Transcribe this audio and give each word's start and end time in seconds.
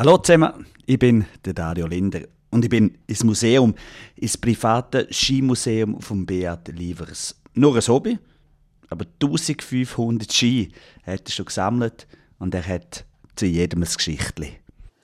Hallo 0.00 0.16
zusammen, 0.16 0.64
ich 0.86 0.98
bin 0.98 1.26
der 1.44 1.52
Dario 1.52 1.86
Linder 1.86 2.20
und 2.50 2.64
ich 2.64 2.70
bin 2.70 2.96
ins 3.06 3.22
Museum, 3.22 3.74
ins 4.16 4.38
private 4.38 5.06
Skimuseum 5.10 6.00
von 6.00 6.24
Beat 6.24 6.68
Lievers. 6.68 7.36
Nur 7.52 7.74
ein 7.74 7.82
Hobby, 7.82 8.18
aber 8.88 9.04
1500 9.20 10.32
Ski 10.32 10.72
hat 11.02 11.28
er 11.28 11.30
schon 11.30 11.44
gesammelt 11.44 12.06
und 12.38 12.54
er 12.54 12.66
hat 12.66 13.04
zu 13.36 13.44
jedem 13.44 13.82
ein 13.82 13.88
Geschichtli. 13.94 14.52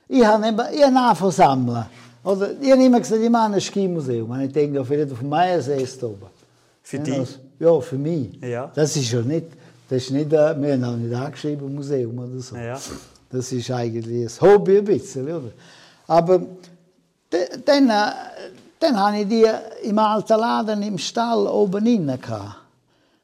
Ich 0.09 0.25
habe 0.25 0.47
angefangen 0.47 1.31
sammeln. 1.31 1.85
Oder, 2.25 2.59
ich 2.59 2.73
habe 2.73 2.83
immer 2.83 3.01
gesagt, 3.01 3.21
ich 3.21 3.29
mache 3.29 3.53
ein 3.53 3.61
Skimuseum. 3.61 4.31
Und 4.31 4.41
ich 4.41 4.53
denke, 4.53 4.83
vielleicht 4.83 5.13
auf 5.13 5.19
dem 5.19 5.29
Meiersee 5.29 5.87
oben. 6.07 6.31
Für 6.83 7.01
dich? 7.01 7.39
Ja, 7.59 7.79
für 7.83 7.99
mich. 7.99 8.41
Ja. 8.41 8.73
Das 8.75 8.97
ist 8.97 9.13
ja 9.13 9.21
nicht, 9.21 9.49
das 9.91 10.05
ist 10.05 10.13
nicht, 10.13 10.33
äh, 10.33 10.59
wir 10.59 10.73
haben 10.73 10.85
auch 10.85 10.97
nicht 10.97 11.15
angeschrieben, 11.15 11.75
Museum 11.75 12.19
oder 12.19 12.41
so. 12.41 12.57
Ja. 12.57 12.79
Das 13.31 13.53
ist 13.53 13.71
eigentlich 13.71 14.07
ein 14.07 14.41
Hobby 14.41 14.79
ein 14.79 14.85
bisschen, 14.85 15.25
oder? 15.25 15.53
Aber 16.07 16.41
dann, 17.65 17.91
äh, 17.91 18.13
dann 18.79 19.01
habe 19.01 19.21
ich 19.21 19.29
die 19.29 19.47
im 19.83 19.99
alten 19.99 20.39
Laden 20.39 20.83
im 20.83 20.99
Stall 20.99 21.47
oben 21.47 22.07
gehabt. 22.07 22.57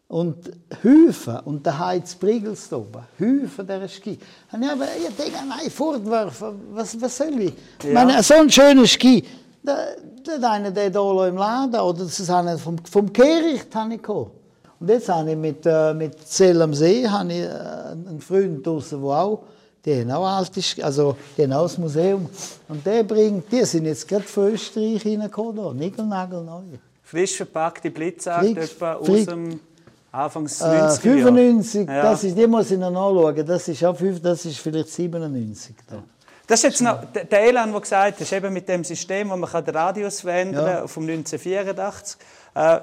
Und 0.08 0.52
Hüfen, 0.82 1.38
und 1.46 1.64
der 1.64 1.78
Heiz 1.78 2.14
Brigels 2.14 2.70
oben, 2.70 3.02
Hüfen 3.16 3.66
der 3.66 3.88
Ski. 3.88 4.18
Und 4.52 4.62
ich, 4.62 4.68
ich 5.08 5.16
denke, 5.16 5.38
nein, 5.48 5.70
fortwerfen, 5.70 6.60
was, 6.72 7.00
was 7.00 7.16
soll 7.16 7.41
ich? 7.41 7.55
Ja. 7.82 7.88
Ich 7.88 7.94
meine, 7.94 8.22
so 8.22 8.34
ein 8.34 8.50
schöner 8.50 8.86
Ski, 8.86 9.24
der, 9.62 9.96
der 10.27 10.50
eine, 10.50 10.70
der 10.70 10.91
hier 10.91 11.27
im 11.28 11.36
Laden, 11.36 11.80
oder 11.80 12.05
das 12.05 12.20
ist 12.20 12.28
einer 12.28 12.58
vom, 12.58 12.77
vom 12.84 13.10
Kehricht, 13.10 13.74
habe 13.74 13.94
ich 13.94 14.02
gehabt. 14.02 14.32
Und 14.78 14.91
jetzt 14.91 15.08
habe 15.08 15.30
ich 15.30 15.36
mit, 15.36 15.64
äh, 15.64 15.94
mit 15.94 16.28
Zell 16.28 16.60
am 16.60 16.74
See 16.74 17.08
habe 17.08 17.32
ich, 17.32 17.41
äh, 17.41 17.48
einen 17.92 18.20
Freund 18.20 18.66
draußen, 18.66 19.00
der 19.00 19.10
auch 19.10 19.44
die 19.84 20.00
haben 20.00 20.10
auch 20.12 20.27
altes, 20.27 20.77
also 20.80 21.16
die 21.36 21.42
haben 21.42 21.52
auch 21.52 21.62
das 21.62 21.78
Museum. 21.78 22.28
Und 22.68 22.86
der 22.86 23.02
bringt, 23.02 23.50
die 23.50 23.64
sind 23.64 23.86
jetzt 23.86 24.06
gerade 24.06 24.24
von 24.24 24.52
Österreich 24.52 25.05
reingekommen, 25.05 25.77
nigelnagelneu. 25.77 26.62
Frisch 27.02 27.36
verpackte 27.36 27.91
Blitzart, 27.91 28.56
etwa 28.56 28.94
aus 28.94 29.27
dem 29.27 29.60
Anfangs 30.12 30.60
äh, 30.60 30.64
90er 30.64 31.00
95, 31.00 31.88
ja. 31.88 32.03
das 32.03 32.25
ist, 32.25 32.36
die 32.36 32.47
muss 32.47 32.70
ich 32.70 32.78
noch 32.78 32.91
nachschauen, 32.91 33.47
das 33.47 33.66
ist, 33.69 33.83
auch, 33.83 33.97
das 34.22 34.44
ist 34.44 34.58
vielleicht 34.58 34.91
97. 34.91 35.75
Da. 35.88 36.03
Das 36.47 36.58
ist 36.58 36.64
jetzt 36.64 36.83
noch 36.83 37.05
der 37.12 37.48
Elan, 37.48 37.72
der 37.72 37.80
gesagt 37.80 38.20
hat, 38.20 38.33
eben 38.33 38.53
mit 38.53 38.69
dem 38.69 38.84
System, 38.84 39.30
wo 39.30 39.36
man 39.36 39.64
den 39.64 39.75
Radius 39.75 40.20
verändern 40.20 40.64
kann, 40.64 40.75
ja. 40.75 40.86
vom 40.86 41.05
1984. 41.05 42.19
Äh, 42.55 42.80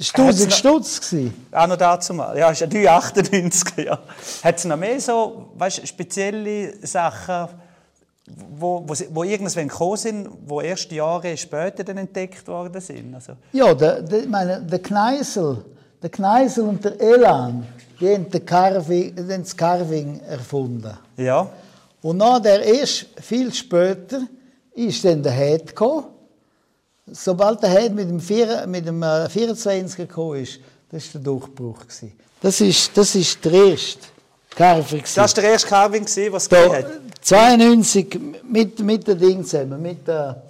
das 0.00 0.14
war 0.14 0.24
1000 0.24 0.52
Stutz. 0.54 1.14
Auch 1.52 1.66
noch 1.66 1.76
dazu 1.76 2.14
mal. 2.14 2.36
Ja, 2.38 2.50
ist 2.50 2.60
ja 2.60 2.66
398. 2.66 3.84
Ja. 3.84 3.98
Hat 4.42 4.56
es 4.56 4.64
noch 4.64 4.78
mehr 4.78 4.98
so 4.98 5.50
weißt, 5.56 5.86
spezielle 5.86 6.74
Sachen, 6.86 7.48
wo, 8.56 8.82
wo, 8.86 8.94
wo 9.10 9.24
irgendwann 9.24 9.68
gekommen 9.68 9.98
sind, 9.98 10.28
die 10.48 10.64
erst 10.64 10.90
Jahre 10.90 11.36
später 11.36 11.84
dann 11.84 11.98
entdeckt 11.98 12.48
worden 12.48 12.80
sind? 12.80 13.14
Also. 13.14 13.34
Ja, 13.52 13.74
der, 13.74 14.00
der, 14.00 14.26
meine, 14.26 14.62
der 14.62 14.78
Kneisel, 14.78 15.66
der 16.02 16.08
Kneisel 16.08 16.64
und 16.64 16.82
der 16.82 16.98
Elan, 16.98 17.66
die 18.00 18.14
haben 18.14 18.30
den 18.30 18.46
Carving, 18.46 19.14
das 19.14 19.54
Carving 19.54 20.20
erfunden. 20.20 20.96
Ja. 21.18 21.46
Und 22.00 22.20
dann 22.20 22.42
der 22.42 22.62
erst 22.62 23.04
viel 23.20 23.52
später 23.52 24.22
ist 24.72 25.04
dann 25.04 25.22
der 25.22 25.32
Head 25.32 25.66
gekommen 25.66 26.06
sobald 27.06 27.62
der 27.62 27.70
Head 27.70 27.94
mit 27.94 28.08
dem, 28.08 28.20
4, 28.20 28.66
mit 28.66 28.86
dem 28.86 29.02
24 29.02 29.98
äh, 29.98 30.06
gekommen 30.06 30.42
ist, 30.42 30.60
das 30.90 31.14
war 31.14 31.20
der 31.20 31.32
Durchbruch. 31.32 31.78
Das 32.40 32.60
ist, 32.60 32.96
das 32.96 33.14
ist 33.14 33.44
der 33.44 33.52
erste 33.52 34.00
Carving. 34.50 35.02
Das 35.02 35.16
war 35.16 35.28
der 35.28 35.52
erste 35.52 35.68
Carving, 35.68 36.04
was 36.04 36.42
es 36.42 36.48
gegeben 36.48 36.74
hat? 36.74 36.86
92 37.22 38.20
mit, 38.48 38.78
mit 38.80 39.06
dem 39.06 39.18
Ding 39.18 39.44
zusammen, 39.44 39.80
mit, 39.80 40.06
der, 40.06 40.42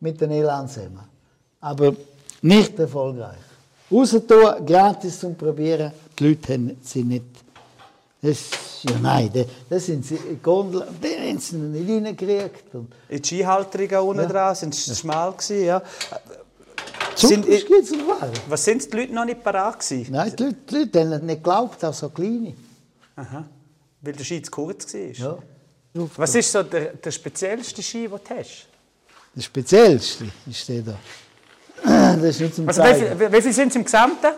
mit 0.00 0.20
den 0.20 0.30
Elan 0.30 0.68
zusammen. 0.68 1.00
Aber 1.60 1.94
nicht 2.42 2.78
erfolgreich. 2.78 3.38
Rausgetan, 3.90 4.64
gratis 4.66 5.20
zum 5.20 5.34
Probieren. 5.36 5.92
Die 6.18 6.28
Leute 6.28 6.76
sind 6.82 7.08
nicht 7.08 7.24
das, 8.24 8.38
ja, 8.84 8.98
nein, 9.02 9.30
das 9.68 9.84
sind 9.84 10.04
sie, 10.04 10.18
Gondel, 10.42 10.86
den 11.02 11.28
haben 11.28 11.38
sie 11.38 11.56
nicht 11.56 11.90
reingekriegt. 11.90 12.72
in 12.72 12.88
die 13.10 13.18
Skihalterungen 13.18 13.98
unten 13.98 14.22
ja. 14.22 14.28
dran 14.28 14.54
sind 14.54 14.74
sie 14.74 14.90
ja. 14.90 14.96
schmal 14.96 15.32
gewesen, 15.32 15.64
ja. 15.66 15.82
Sind, 17.14 17.46
was 18.48 18.64
sind 18.64 18.90
die 18.90 18.96
Leute 18.96 19.12
noch 19.12 19.26
nicht 19.26 19.44
parat 19.44 19.78
gewesen? 19.78 20.10
Nein, 20.10 20.32
die 20.36 20.42
Leute, 20.42 20.56
die 20.68 20.74
Leute 20.74 21.00
haben 21.00 21.26
nicht 21.26 21.44
geglaubt, 21.44 21.84
auch 21.84 21.92
so 21.92 22.08
kleine. 22.08 22.54
Aha, 23.14 23.44
weil 24.00 24.12
der 24.14 24.24
Ski 24.24 24.40
zu 24.40 24.50
kurz 24.50 24.94
war? 24.94 25.00
Ja. 25.00 25.38
Was 26.16 26.34
ist 26.34 26.50
so 26.50 26.62
der, 26.62 26.94
der 26.94 27.10
speziellste 27.10 27.82
Ski, 27.82 28.08
den 28.08 28.10
du 28.10 28.34
hast? 28.34 28.66
Der 29.34 29.42
speziellste 29.42 30.24
ist 30.50 30.68
der 30.68 30.82
da. 30.82 30.98
Das 32.16 32.24
ist 32.24 32.40
nicht 32.40 32.54
zum 32.54 32.68
also 32.68 32.82
wie, 32.82 33.20
wie, 33.20 33.32
wie 33.32 33.42
viel 33.42 33.52
sind 33.52 33.68
es 33.68 33.76
im 33.76 33.84
Gesamten? 33.84 34.32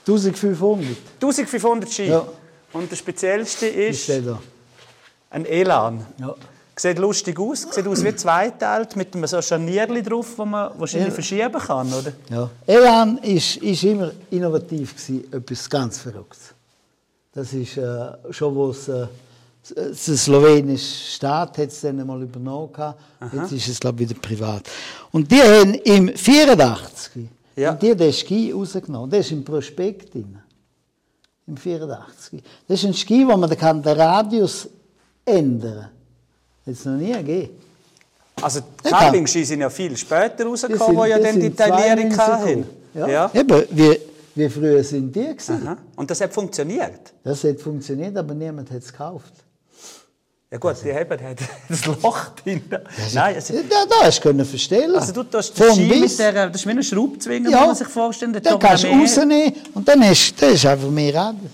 1500. 0.00 0.96
1500 1.20 1.92
Ski? 1.92 2.06
Ja. 2.06 2.26
Und 2.72 2.90
der 2.90 2.96
speziellste 2.96 3.66
ist, 3.66 4.08
ist 4.08 4.28
ein 5.30 5.44
Elan. 5.44 6.06
Ja. 6.18 6.34
Sieht 6.76 6.98
lustig 6.98 7.38
aus, 7.38 7.66
sieht 7.70 7.86
aus 7.86 8.02
wie 8.02 8.14
zweiteilt, 8.14 8.96
mit 8.96 9.14
einem 9.14 9.26
so 9.26 9.42
Scharnierli 9.42 10.02
drauf, 10.02 10.26
wo 10.38 10.46
man 10.46 10.70
wahrscheinlich 10.78 11.08
ja. 11.08 11.14
verschieben 11.14 11.58
kann, 11.58 11.92
oder? 11.92 12.12
Ja. 12.30 12.50
Elan 12.66 13.18
ist, 13.18 13.56
ist 13.56 13.82
immer 13.82 14.12
innovativ 14.30 14.94
gewesen, 14.96 15.30
etwas 15.32 15.68
ganz 15.68 15.98
Verrücktes. 15.98 16.54
Das 17.34 17.52
ist 17.52 17.76
äh, 17.76 18.12
schon, 18.30 18.54
wo 18.54 18.70
es 18.70 18.88
äh, 18.88 19.06
der 19.76 19.94
slowenische 19.94 21.12
Staat 21.14 21.58
hat 21.58 21.68
es 21.68 21.82
dann 21.82 22.04
mal 22.06 22.22
übernommen 22.22 22.94
Jetzt 23.32 23.52
ist 23.52 23.68
es 23.68 23.78
glaube 23.78 24.02
ich 24.02 24.08
wieder 24.08 24.18
privat. 24.18 24.62
Und 25.12 25.30
die 25.30 25.42
haben 25.42 25.74
im 25.74 26.08
84 26.16 27.28
ja. 27.56 27.74
die 27.74 27.94
den 27.94 28.12
Ski 28.12 28.52
rausgenommen. 28.52 29.10
Der 29.10 29.20
ist 29.20 29.30
im 29.32 29.44
Prospekt 29.44 30.14
drin 30.14 30.38
im 31.50 31.56
84. 31.56 32.42
Das 32.66 32.78
ist 32.78 32.86
ein 32.86 32.94
Ski, 32.94 33.26
wo 33.26 33.36
man 33.36 33.50
den 33.50 33.58
Radius 33.58 34.68
ändern 35.24 35.80
kann. 35.80 35.90
Das 36.64 36.78
es 36.78 36.84
noch 36.84 36.96
nie 36.96 37.12
gegeben. 37.12 37.50
Also 38.40 38.60
die 38.60 38.88
Carving-Ski 38.88 39.44
sind 39.44 39.60
ja 39.60 39.68
viel 39.68 39.96
später 39.96 40.44
rausgekommen, 40.46 40.96
wo 40.96 41.04
ja 41.04 41.18
dann 41.18 41.38
die 41.38 41.50
Taillierung 41.50 42.16
hatten. 42.16 42.66
Ja. 42.94 43.08
ja. 43.08 43.30
Eben, 43.34 43.64
wie, 43.70 44.00
wie 44.34 44.48
früher 44.48 44.82
sind 44.82 45.14
die 45.14 45.36
Aha. 45.48 45.76
Und 45.96 46.10
das 46.10 46.20
hat 46.20 46.32
funktioniert? 46.32 47.12
Das 47.22 47.44
hat 47.44 47.60
funktioniert, 47.60 48.16
aber 48.16 48.34
niemand 48.34 48.70
hat 48.70 48.82
es 48.82 48.90
gekauft. 48.90 49.32
Ja 50.52 50.58
gut, 50.58 50.76
die 50.84 50.92
haben 50.92 51.08
halt 51.22 51.38
das 51.68 51.86
Loch 51.86 52.30
drin. 52.42 52.62
Nein, 53.14 53.36
also, 53.36 53.54
ja, 53.54 53.60
da 53.88 54.04
hast 54.04 54.24
du 54.24 54.44
verstellen. 54.44 54.96
Also 54.96 55.12
du 55.12 55.22
tust 55.22 55.56
den 55.56 55.72
Ski 55.72 56.00
mit 56.00 56.18
der, 56.18 56.48
das 56.48 56.60
ist 56.60 56.66
wie 56.66 56.70
ein 56.72 56.82
Schraubzwinger, 56.82 57.50
ja, 57.50 57.66
man 57.66 57.74
sich 57.76 57.86
vorstellt. 57.86 58.44
Den 58.44 58.58
kannst 58.58 58.82
du 58.82 58.88
rausnehmen 58.88 59.52
und 59.74 59.86
dann 59.86 60.02
ist 60.02 60.42
das 60.42 60.66
einfach 60.66 60.90
mehr 60.90 61.14
Radius. 61.14 61.52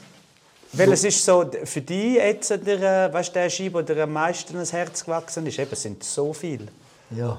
Welches 0.72 1.04
ist 1.04 1.24
so 1.24 1.44
für 1.64 1.80
dich 1.82 2.14
jetzt 2.14 2.50
der, 2.50 3.12
weißt, 3.12 3.34
der 3.34 3.50
Ski, 3.50 3.70
der 3.70 4.04
am 4.04 4.12
meisten 4.12 4.54
ans 4.54 4.72
Herz 4.72 5.04
gewachsen 5.04 5.46
ist? 5.46 5.58
Eben, 5.58 5.72
es 5.72 5.82
sind 5.82 6.02
so 6.02 6.32
viele. 6.32 6.68
Ja, 7.10 7.38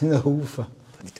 ein 0.00 0.24
Haufen. 0.24 0.66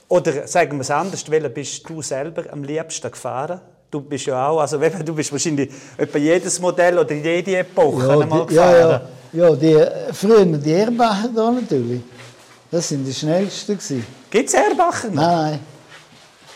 Oder 0.09 0.47
sagen 0.49 0.77
wir 0.77 0.81
es 0.81 0.91
anders, 0.91 1.31
welchen 1.31 1.55
bist 1.55 1.89
du 1.89 2.03
selber 2.03 2.45
am 2.53 2.65
liebsten 2.65 3.11
gefahren? 3.11 3.61
Du 3.91 4.01
bist 4.01 4.27
ja 4.27 4.49
auch, 4.49 4.61
also 4.61 4.79
du 4.79 5.15
bist 5.15 5.33
wahrscheinlich 5.33 5.71
etwa 5.97 6.19
jedes 6.19 6.61
Modell 6.61 6.99
oder 6.99 7.15
jede 7.15 7.57
Epoche 7.57 8.07
ja, 8.07 8.19
einmal 8.19 8.47
gefahren. 8.47 8.75
Ja, 8.75 8.91
ja. 8.91 9.03
Ja, 9.33 9.55
die, 9.55 9.77
früher 10.13 10.45
die 10.45 10.73
Erbacher 10.73 11.29
da 11.35 11.51
natürlich. 11.51 12.01
Das 12.71 12.89
sind 12.89 13.05
die 13.05 13.13
schnellsten. 13.13 13.79
Gibt 14.31 14.49
es 14.49 14.55
Erbacher 14.55 15.09
noch? 15.09 15.23
Nein, 15.23 15.61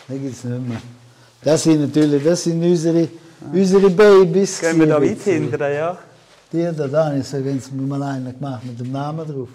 die 0.07 0.19
gibt 0.19 0.35
es 0.35 0.43
nicht 0.43 0.67
mehr. 0.67 0.81
Das 1.43 1.63
sind 1.63 1.81
natürlich 1.81 2.23
das 2.23 2.43
sind 2.43 2.63
unsere, 2.63 3.07
unsere 3.51 3.89
Babys. 3.89 4.59
Gehen 4.59 4.79
wir 4.79 4.87
da 4.87 5.01
weit 5.01 5.21
hinten, 5.21 5.59
ja? 5.59 5.97
Die 6.51 6.63
da, 6.63 6.87
da 6.87 7.05
habe 7.05 7.17
ich 7.17 7.27
so 7.27 7.41
ganz 7.43 7.71
mal 7.71 8.01
einen 8.03 8.33
gemacht 8.33 8.63
mit 8.63 8.79
dem 8.79 8.91
Namen 8.91 9.27
drauf. 9.27 9.49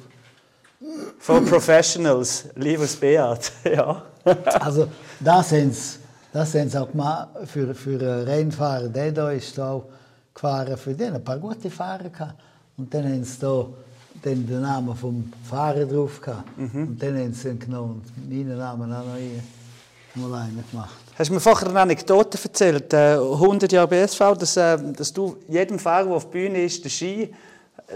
For 1.18 1.40
Professionals, 1.40 2.44
liebes 2.54 2.94
Beat, 2.94 3.52
ja. 3.64 4.02
also 4.60 4.88
das 5.18 5.50
haben 5.52 5.72
sie, 5.72 5.98
das 6.32 6.54
haben 6.54 6.68
sie 6.68 6.80
auch 6.80 6.90
gemacht 6.90 7.28
für, 7.46 7.74
für 7.74 8.26
Rennfahrer. 8.26 8.88
Der 8.88 9.12
da 9.12 9.30
ist 9.30 9.58
auch 9.58 9.84
gefahren 10.34 10.76
für 10.76 10.94
den, 10.94 11.14
ein 11.14 11.24
paar 11.24 11.38
gute 11.38 11.70
Fahrer 11.70 12.10
gehabt. 12.10 12.34
Und 12.76 12.92
dann 12.92 13.04
haben 13.04 13.24
sie 13.24 13.38
da 13.40 13.66
den 14.24 14.60
Namen 14.60 14.96
vom 14.96 15.32
Fahrer 15.48 15.84
drauf 15.84 16.20
gehabt. 16.20 16.58
Mhm. 16.58 16.88
Und 16.88 17.02
dann 17.02 17.18
haben 17.18 17.32
sie 17.32 17.48
ihn 17.48 17.58
genommen 17.58 18.02
und 18.02 18.28
meinen 18.30 18.58
Namen 18.58 18.92
auch 18.92 19.04
noch 19.04 19.16
hier 19.16 19.42
mal 20.26 20.42
einen 20.42 20.64
gemacht. 20.70 20.94
Hast 21.16 21.30
du 21.30 21.34
mir 21.34 21.40
vorher 21.40 21.68
eine 21.68 21.80
Anekdote 21.80 22.38
erzählt, 22.42 22.92
äh, 22.92 23.16
100 23.16 23.72
Jahre 23.72 23.88
BSV, 23.88 24.20
dass, 24.38 24.56
äh, 24.56 24.78
dass 24.92 25.12
du 25.12 25.36
jedem 25.48 25.78
Fahrer, 25.78 26.06
der 26.06 26.14
auf 26.14 26.24
der 26.24 26.30
Bühne 26.30 26.62
ist, 26.62 26.84
den 26.84 26.90
Ski 26.90 27.22
äh, 27.22 27.28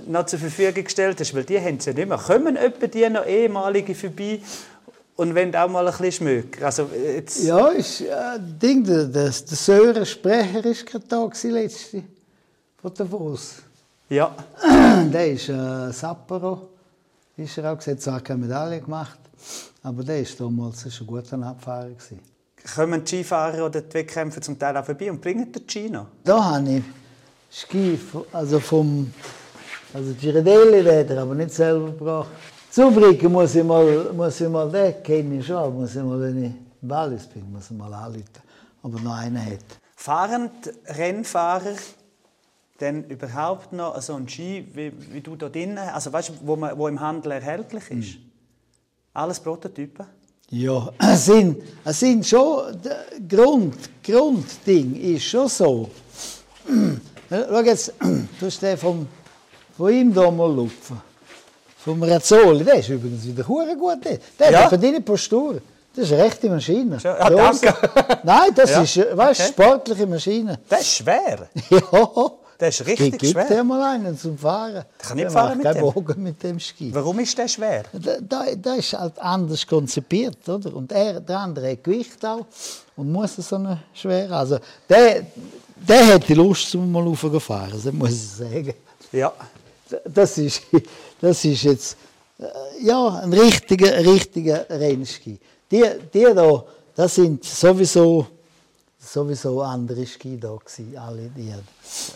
noch 0.06 0.26
zur 0.26 0.38
Verfügung 0.38 0.84
gestellt 0.84 1.20
hast, 1.20 1.34
weil 1.34 1.44
die 1.44 1.60
haben 1.60 1.76
es 1.76 1.84
ja 1.84 1.92
nicht 1.92 2.08
mehr. 2.08 2.18
Kommen 2.18 2.56
etwa 2.56 2.86
die 2.86 3.08
noch 3.08 3.26
ehemalige 3.26 3.94
vorbei 3.94 4.40
und 5.16 5.34
wenn 5.34 5.54
auch 5.54 5.68
mal 5.68 5.86
ein 5.86 5.92
bisschen 5.92 6.12
schmücken? 6.12 6.64
Also 6.64 6.88
jetzt... 6.92 7.44
Ja, 7.44 7.68
ist, 7.68 8.00
äh, 8.00 8.38
Ding, 8.38 8.84
der, 8.84 9.04
der, 9.04 9.24
der 9.24 9.30
Sören 9.30 10.06
Sprecher 10.06 10.64
war 10.64 10.72
gerade 10.72 11.04
da 11.08 11.30
letzte 11.48 12.02
von 12.82 12.92
Davos. 12.94 13.62
Ja. 14.08 14.34
Der 15.12 15.32
ist 15.32 15.48
äh, 15.48 15.92
Sapporo, 15.92 16.68
ist 17.36 17.56
er 17.56 17.72
auch. 17.72 17.86
Er 17.86 17.96
hat 17.96 18.24
keine 18.24 18.40
Medaille 18.40 18.80
gemacht, 18.80 19.18
aber 19.82 20.02
der 20.02 20.20
ist 20.20 20.38
damals 20.38 20.84
ein 20.84 21.06
guter 21.06 21.40
Abfahrer. 21.42 21.90
Gewesen. 21.90 22.18
Kommen 22.74 23.04
die 23.04 23.08
Skifahrer 23.08 23.64
oder 23.66 23.80
die 23.80 23.94
Wettkämpfer 23.94 24.40
zum 24.40 24.58
Teil 24.58 24.76
auch 24.76 24.84
vorbei 24.84 25.10
und 25.10 25.20
bringen 25.20 25.50
den 25.50 25.68
Ski 25.68 25.88
noch? 25.88 26.08
Da 26.24 26.44
habe 26.44 26.70
ich 26.70 26.82
Ski, 27.50 27.98
also 28.32 28.60
vom 28.60 29.12
also 29.94 30.12
Girardelli-Räder, 30.20 31.22
aber 31.22 31.34
nicht 31.34 31.54
selber 31.54 31.86
gebracht. 31.86 32.30
Zubricken 32.72 33.30
muss 33.30 33.54
ich 33.54 33.62
mal, 33.62 34.14
muss 34.14 34.40
ich 34.40 34.48
mal 34.48 34.70
den 34.70 35.02
kenne 35.02 35.40
ich 35.40 35.46
schon, 35.46 35.74
muss 35.74 35.94
ich 35.94 36.02
mal, 36.02 36.18
wenn 36.18 36.42
ich 36.42 36.52
Wallis 36.80 37.26
bin, 37.26 37.52
muss 37.52 37.70
ich 37.70 37.76
mal 37.76 37.92
anrufen, 37.92 38.24
ob 38.82 38.94
er 38.94 39.00
noch 39.02 39.14
einen 39.14 39.44
hat. 39.44 39.58
Fahren 39.94 40.48
Rennfahrer 40.86 41.76
denn 42.80 43.04
überhaupt 43.04 43.74
noch 43.74 44.00
so 44.00 44.14
einen 44.14 44.26
Ski, 44.26 44.66
wie, 44.72 44.90
wie 45.12 45.20
du 45.20 45.36
da 45.36 45.50
drinnen, 45.50 45.76
also 45.76 46.10
weißt 46.14 46.30
du, 46.30 46.32
wo, 46.44 46.56
man, 46.56 46.78
wo 46.78 46.88
im 46.88 46.98
Handel 46.98 47.32
erhältlich 47.32 47.90
ist? 47.90 48.14
Mhm. 48.14 48.30
Alles 49.12 49.38
Prototypen? 49.38 50.06
Ja, 50.48 50.90
es 50.98 51.26
sind, 51.26 51.62
es 51.84 52.00
sind 52.00 52.26
schon, 52.26 52.74
das 52.82 52.96
Grund, 53.28 53.76
Grundding 54.02 54.96
ist 54.96 55.24
schon 55.24 55.46
so. 55.46 55.90
Schau 57.28 57.60
jetzt, 57.60 57.92
du 58.00 58.46
hast 58.46 58.62
den 58.62 58.78
vom 58.78 59.06
von 59.76 59.92
ihm 59.92 60.14
da 60.14 60.30
mal 60.30 60.54
lupfen. 60.54 61.11
Vom 61.84 62.00
Razzoli, 62.00 62.62
der 62.64 62.76
ist 62.76 62.88
übrigens 62.90 63.24
wieder 63.26 63.46
hure 63.48 63.76
gut. 63.76 64.04
Der, 64.04 64.18
der 64.38 64.50
ja. 64.52 64.70
hat 64.70 64.82
deine 64.82 65.00
Postur. 65.00 65.60
Das 65.94 66.04
ist 66.04 66.12
eine 66.12 66.22
rechte 66.22 66.48
Maschine. 66.48 66.98
Ja, 67.02 67.16
ah, 67.18 67.28
danke. 67.28 67.74
Nein, 68.22 68.50
das 68.54 68.70
ja. 68.70 68.82
ist, 68.82 69.16
weißt, 69.16 69.40
okay. 69.40 69.52
sportliche 69.52 70.06
Maschine. 70.06 70.60
Das 70.68 70.82
ist 70.82 70.94
schwer. 70.98 71.48
ja. 71.70 71.80
Das 72.56 72.78
ist 72.80 72.86
richtig 72.86 73.18
Gib 73.18 73.30
schwer. 73.32 73.46
Gib 73.48 73.64
mal 73.64 73.82
einen 73.82 74.16
zum 74.16 74.38
Fahren. 74.38 74.84
Ich 75.00 75.08
kann 75.08 75.16
nicht 75.16 75.24
der 75.24 75.30
fahren 75.32 75.58
mit 75.58 75.74
dem. 75.74 75.80
Bogen 75.80 76.22
mit 76.22 76.42
dem 76.44 76.60
Ski. 76.60 76.94
Warum 76.94 77.18
ist 77.18 77.36
der 77.36 77.48
schwer? 77.48 77.82
Der, 77.92 78.20
der, 78.20 78.56
der 78.56 78.76
ist 78.76 78.92
halt 78.92 79.18
anders 79.18 79.66
konzipiert, 79.66 80.48
oder? 80.48 80.72
Und 80.76 80.92
er, 80.92 81.18
der 81.18 81.40
andere 81.40 81.72
hat 81.72 81.82
Gewicht 81.82 82.24
auch 82.24 82.46
und 82.94 83.10
muss 83.10 83.34
so 83.34 83.56
eine 83.56 83.82
schwere. 83.92 84.36
Also 84.36 84.58
der, 84.88 85.26
der 85.76 86.06
hätte 86.06 86.34
Lust, 86.34 86.72
um 86.76 86.92
mal 86.92 87.02
raufzufahren, 87.02 87.72
das 87.72 87.92
muss 87.92 88.12
ich 88.12 88.28
sagen. 88.28 88.74
Ja 89.10 89.32
das 90.04 90.38
ist, 90.38 90.62
das 91.20 91.44
ist 91.44 91.62
jetzt 91.62 91.96
äh, 92.38 92.44
ja, 92.80 93.20
ein 93.22 93.32
richtiger, 93.32 93.96
richtiger 93.98 94.66
Rennski. 94.68 95.38
Die, 95.70 95.84
die 96.12 96.26
da, 96.34 96.64
das 96.94 97.14
sind 97.14 97.44
sowieso, 97.44 98.26
sowieso 98.98 99.62
andere 99.62 100.06
Ski 100.06 100.38
da 100.38 100.56
gewesen, 100.56 100.96
alle 100.96 101.30
die. 101.36 101.52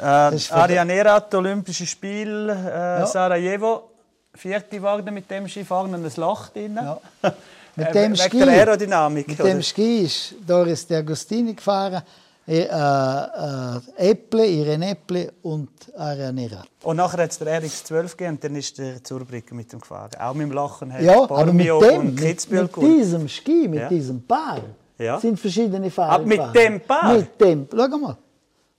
Äh, 0.01 0.53
Arianerat, 0.53 1.35
Olympische 1.35 1.87
Spiele, 1.87 2.53
äh, 2.53 3.01
ja. 3.01 3.07
Sarajevo, 3.07 3.91
vierte 4.35 4.77
geworden 4.77 5.15
mit 5.15 5.31
dem 5.31 5.49
Ski, 5.49 5.65
fahren 5.65 5.95
ein 5.95 6.11
Loch 6.17 6.49
drin. 6.49 6.77
Ja. 6.77 7.01
Mit 7.79 7.95
dem 7.95 8.15
äh, 8.15 8.17
Ski, 8.17 8.39
der 8.39 8.49
Aerodynamik. 8.49 9.29
Mit 9.29 9.39
oder? 9.39 9.51
dem 9.51 9.63
Ski 9.63 10.01
ist 10.01 10.35
Doris 10.47 10.87
de 10.87 10.97
Agostini 10.97 11.53
gefahren 11.53 12.03
äh, 12.49 12.63
äh, 12.63 14.11
Äpple, 14.11 14.47
Irene 14.47 14.91
Äpple 14.91 15.33
und 15.43 15.69
Arianera. 15.97 16.63
Und 16.85 16.97
nachher 16.97 17.25
hat 17.25 17.31
es 17.33 17.39
der 17.39 17.61
RX12 17.61 18.11
gegeben 18.11 18.35
und 18.35 18.45
dann 18.45 18.57
ist 18.57 18.79
der 18.79 19.03
Zurbrücker 19.03 19.55
mit 19.55 19.73
dem 19.73 19.81
gefahren. 19.81 20.11
Auch 20.21 20.35
mit 20.35 20.47
dem 20.47 20.53
Lachen 20.53 20.93
hat 20.93 21.03
ja, 21.03 21.23
aber 21.23 21.53
mit 21.53 21.67
dem, 21.67 22.15
mit, 22.15 22.51
mit 22.51 22.77
diesem 22.77 23.29
Ski, 23.29 23.67
mit 23.67 23.81
ja. 23.81 23.89
diesem 23.89 24.23
Paar, 24.23 24.61
ja. 24.97 25.19
sind 25.19 25.41
verschiedene 25.41 25.91
Fahrer 25.91 26.13
Aber 26.13 26.27
mit 26.27 26.41
dem 26.55 26.81
Paar? 26.81 27.15
Mit 27.15 27.41
dem, 27.41 27.67
schau 27.69 27.99
mal. 27.99 28.17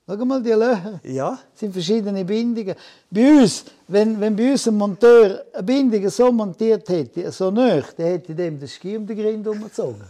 Schau 0.07 0.23
mal 0.23 0.41
die 0.41 0.51
Löcher. 0.51 1.01
Ja. 1.03 1.31
Das 1.31 1.59
sind 1.59 1.73
verschiedene 1.73 2.23
Bindungen. 2.23 2.75
Bei 3.11 3.41
uns, 3.41 3.65
wenn, 3.89 4.17
wenn 4.21 4.33
bei 4.33 4.51
uns 4.51 4.65
ein 4.65 4.75
Monteur 4.75 5.43
eine 5.53 5.63
Bindung 5.63 6.09
so 6.09 6.31
montiert 6.31 6.87
hätte, 6.87 7.29
so 7.33 7.51
nah, 7.51 7.81
dann 7.97 8.05
hätte 8.05 8.33
dem 8.33 8.57
den 8.57 8.69
Ski 8.69 8.95
um 8.95 9.05
den 9.05 9.17
Grind 9.17 9.45
umgezogen. 9.45 10.03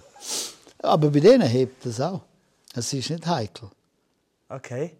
Aber 0.83 1.09
bei 1.09 1.19
denen 1.19 1.47
hebt 1.47 1.83
das 1.83 1.99
auch. 1.99 2.21
Es 2.77 2.93
ist 2.93 3.09
nicht 3.09 3.25
heikel. 3.25 3.69
Okay. 4.49 4.91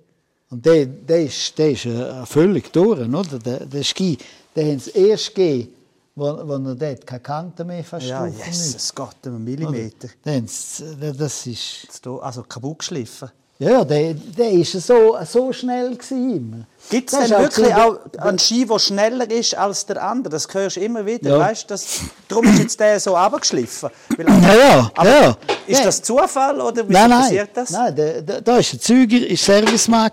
Und 0.50 0.66
der, 0.66 0.86
der, 0.88 1.24
ist, 1.24 1.56
der 1.58 1.72
ist 1.72 1.86
uh, 1.86 2.26
völlig 2.26 2.74
durch, 2.74 3.00
oder? 3.00 3.38
Der, 3.38 3.66
der 3.66 3.84
Ski, 3.84 4.18
den 4.56 4.72
haben 4.72 4.80
sie 4.80 4.92
erst 4.92 5.36
gegeben, 5.36 5.70
wo, 6.16 6.26
wo 6.48 6.54
er 6.54 6.76
dort 6.76 7.06
keine 7.06 7.20
Kante 7.20 7.64
mehr 7.64 7.84
fast 7.84 8.08
Ja, 8.08 8.26
yes, 8.26 8.76
es 8.76 8.96
geht 8.96 9.08
um 9.28 9.36
einen 9.36 9.44
Millimeter. 9.44 10.08
Das, 10.24 10.84
das 11.00 11.46
ist... 11.46 12.08
Also 12.22 12.44
kaputt 12.44 12.80
geschliffen. 12.80 13.30
Ja, 13.60 13.84
der, 13.84 14.14
der 14.14 14.52
ist 14.52 14.72
so, 14.74 15.18
so 15.26 15.54
schnell 15.54 15.98
immer. 16.12 16.66
Gibt 16.90 17.12
es 17.12 17.20
denn 17.20 17.30
wirklich 17.30 17.74
auch 17.76 18.00
einen 18.18 18.40
Ski, 18.40 18.66
der 18.66 18.80
schneller 18.80 19.30
ist 19.30 19.56
als 19.56 19.86
der 19.86 20.02
andere? 20.02 20.32
Das 20.32 20.48
hörst 20.52 20.78
du 20.78 20.82
immer 20.82 21.06
wieder. 21.06 21.32
Ja. 21.32 21.40
Weißt, 21.40 21.70
das, 21.70 22.02
darum 22.28 22.46
ist 22.46 22.60
jetzt 22.60 22.80
der 22.80 23.00
so 23.00 23.16
abgeschliffen. 23.16 23.90
Ja, 24.18 24.92
ja, 24.98 25.04
ja. 25.04 25.38
Ist 25.68 25.86
das 25.86 26.02
Zufall 26.02 26.60
oder 26.60 26.88
wie 26.88 26.94
nein, 26.94 27.10
passiert 27.10 27.50
das? 27.54 27.70
Nein, 27.72 27.96
da, 27.96 28.22
da, 28.22 28.42
da 28.42 28.58
ist 28.58 28.74
ein 28.74 28.80
Züger, 28.80 29.28
ist 29.28 29.44
Servicemann 29.44 30.12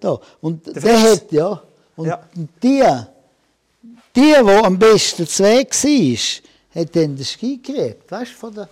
Da. 0.00 0.18
Und 0.40 0.66
der, 0.66 0.82
der 0.82 1.02
hat, 1.02 1.32
ja. 1.32 1.62
Und 1.96 2.06
ja. 2.06 2.20
die, 2.62 2.84
die, 4.14 4.34
die 4.34 4.34
am 4.34 4.78
besten 4.78 5.26
Zweig 5.26 5.72
war, 5.72 6.82
hat 6.82 6.96
dann 6.96 7.16
den 7.16 7.24
Ski 7.24 7.56
gekriegt. 7.56 8.10
Weißt 8.10 8.32
von 8.32 8.54
der, 8.54 8.68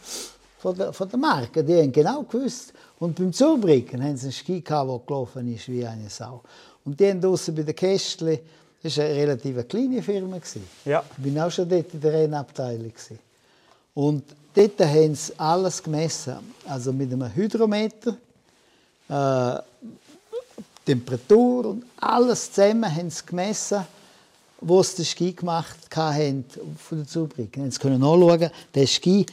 von 0.59 0.77
der, 0.77 0.93
von 0.93 1.09
der 1.09 1.19
Marke. 1.19 1.65
Die 1.65 1.75
haben 1.75 1.93
genau 1.93 2.23
gewusst, 2.23 2.73
und 2.99 3.17
beim 3.17 3.33
Zubringen 3.33 4.03
haben 4.03 4.17
sie 4.17 4.27
einen 4.27 4.33
Ski 4.33 4.61
gehabt, 4.61 4.89
der 4.89 5.01
gelaufen 5.07 5.55
ist 5.55 5.69
wie 5.69 5.85
eine 5.85 6.09
Sau. 6.09 6.43
Und 6.85 6.99
die 6.99 7.11
haben 7.11 7.21
draussen 7.21 7.55
bei 7.55 7.63
der 7.63 7.75
Kästli, 7.75 8.41
das 8.83 8.97
war 8.99 9.05
eine 9.05 9.15
relativ 9.15 9.69
kleine 9.69 10.03
Firma. 10.03 10.39
Ja. 10.85 11.03
Ich 11.23 11.35
war 11.35 11.47
auch 11.47 11.51
schon 11.51 11.69
dort 11.69 11.93
in 11.93 12.01
der 12.01 12.13
Rennabteilung. 12.13 12.93
Und 13.95 14.25
dort 14.55 14.81
haben 14.81 15.15
sie 15.15 15.39
alles 15.39 15.83
gemessen. 15.83 16.37
Also 16.67 16.93
mit 16.93 17.13
einem 17.13 17.35
Hydrometer, 17.35 18.17
äh, 19.09 19.59
Temperatur 20.85 21.67
und 21.67 21.85
alles 21.97 22.53
zusammen 22.53 22.95
haben 22.95 23.11
sie 23.11 23.25
gemessen, 23.27 23.87
wo 24.61 24.83
sie 24.83 24.97
den 24.97 25.05
Ski 25.05 25.33
gemacht 25.33 25.79
haben 25.95 26.45
von 26.79 26.99
der 26.99 27.07
Zubringung. 27.07 27.71
Sie 27.71 27.79
können 27.79 28.01
nachschauen, 28.01 28.51
der 28.75 28.87
Ski 28.87 29.27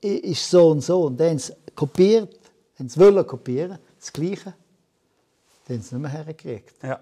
ist 0.00 0.50
so 0.50 0.70
und 0.70 0.82
so. 0.82 1.02
Und 1.04 1.18
dann 1.18 1.30
haben 1.30 1.38
sie 1.38 1.52
kopiert 1.74 2.36
wenn 2.78 2.88
sie 2.88 3.00
wollen 3.00 3.26
kopieren, 3.26 3.78
das 3.98 4.12
Gleiche, 4.12 4.54
dann 5.66 5.76
haben 5.76 5.82
sie 5.82 5.94
nicht 5.94 6.02
mehr 6.02 6.10
hergekriegt. 6.10 6.74
Ja. 6.82 7.00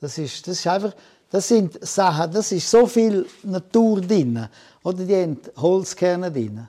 Das 0.00 0.18
ist, 0.18 0.46
das 0.46 0.58
ist 0.58 0.66
einfach, 0.66 0.94
das 1.30 1.48
sind 1.48 1.84
Sachen, 1.86 2.32
das 2.32 2.52
ist 2.52 2.70
so 2.70 2.86
viel 2.86 3.26
Natur 3.42 4.00
drin. 4.00 4.48
Oder 4.82 5.04
die 5.04 5.14
haben 5.14 5.38
Holzkerne 5.56 6.30
drin. 6.30 6.68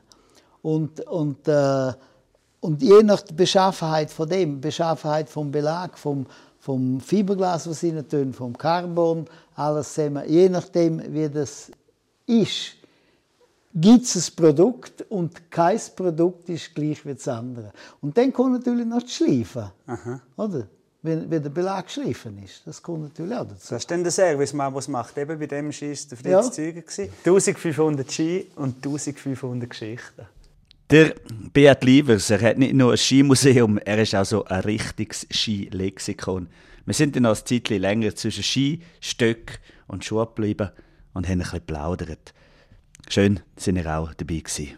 Und, 0.68 1.00
und, 1.08 1.48
äh, 1.48 1.94
und 2.60 2.82
je 2.82 3.02
nach 3.02 3.22
Beschaffenheit 3.22 4.12
von 4.12 4.28
dem, 4.28 4.60
Beschaffenheit 4.60 5.30
vom 5.30 5.50
Belag, 5.50 5.98
vom, 5.98 6.26
vom 6.60 7.00
Fiberglas, 7.00 7.70
was 7.70 7.80
sie 7.80 7.94
tun, 8.04 8.34
vom 8.34 8.58
Carbon, 8.58 9.28
alles 9.56 9.94
zusammen, 9.94 10.28
je 10.28 10.50
nachdem, 10.50 11.02
wie 11.14 11.30
das 11.30 11.72
ist, 12.26 12.74
gibt 13.74 14.04
es 14.04 14.18
ein 14.18 14.36
Produkt 14.36 15.06
und 15.08 15.50
kein 15.50 15.80
Produkt 15.96 16.50
ist 16.50 16.76
gleich 16.76 17.06
wie 17.06 17.14
das 17.14 17.30
andere. 17.30 17.72
Und 18.02 18.18
dann 18.18 18.34
kommt 18.34 18.52
natürlich 18.52 18.86
noch 18.86 19.04
das 19.04 19.14
Schleifen. 19.14 19.72
Aha. 19.86 20.22
Oder? 20.36 20.68
Wenn, 21.02 21.32
wenn 21.32 21.44
der 21.44 21.50
Belag 21.50 21.86
geschliffen 21.86 22.44
ist. 22.44 22.64
Das 22.66 22.84
kommt 22.84 23.04
natürlich 23.04 23.38
auch 23.38 23.46
dazu. 23.46 23.70
Das 23.70 23.84
ist 23.84 23.90
dann 23.90 24.04
der 24.04 24.12
Servicemann, 24.12 24.74
der 24.74 24.80
es 24.80 24.90
macht. 24.90 25.18
Eben 25.18 25.40
bei 25.40 25.46
dem 25.46 25.72
Schieß 25.72 26.10
der 26.10 26.18
Fritz 26.18 26.30
ja. 26.30 26.52
Züger. 26.52 26.84
1500 27.24 28.12
Ski 28.12 28.52
und 28.58 28.76
1500 28.76 29.70
Geschichten. 29.70 30.28
Der 30.90 31.16
Beat 31.52 31.84
Lievers, 31.84 32.30
er 32.30 32.42
hat 32.42 32.58
nicht 32.58 32.74
nur 32.74 32.94
ein 32.94 32.98
Skimuseum, 32.98 33.78
er 33.80 33.98
ist 33.98 34.16
auch 34.16 34.24
so 34.24 34.46
ein 34.46 34.62
richtiges 34.62 35.28
Skilexikon. 35.30 36.48
Wir 36.86 36.94
sind 36.94 37.14
dann 37.14 37.24
noch 37.24 37.38
ein 37.38 37.46
Zeitchen 37.46 37.82
länger 37.82 38.16
zwischen 38.16 38.42
Ski, 38.42 38.80
Stöck 39.02 39.60
und 39.88 40.06
Schuhe 40.06 40.26
geblieben 40.28 40.70
und 41.14 41.28
haben 41.28 41.34
ein 41.34 41.40
bisschen 41.40 41.60
geplaudert. 41.60 42.34
Schön, 43.10 43.42
dass 43.56 43.68
ihr 43.68 43.98
auch 43.98 44.14
dabei 44.14 44.38
gewesen. 44.38 44.78